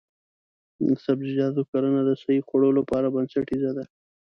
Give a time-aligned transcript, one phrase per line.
[0.87, 3.85] د سبزیجاتو کرنه د صحي خوړو لپاره بنسټیزه ده.